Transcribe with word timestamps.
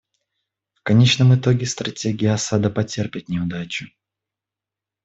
В 0.73 0.81
конечном 0.81 1.35
итоге 1.35 1.67
стратегия 1.67 2.33
Асада 2.33 2.71
потерпит 2.71 3.29
неудачу. 3.29 3.85